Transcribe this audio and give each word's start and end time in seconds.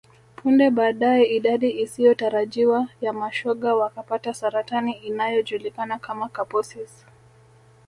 Punde 0.35 0.69
baadae 0.69 1.23
idadi 1.23 1.69
isiyotarajiwa 1.81 2.87
ya 3.01 3.13
mashoga 3.13 3.75
wakapata 3.75 4.33
saratani 4.33 4.93
inayojulikana 4.93 5.99
kama 5.99 6.29
Kaposis 6.29 7.05